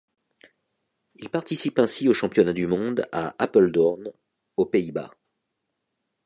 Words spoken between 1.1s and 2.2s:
Il participe ainsi aux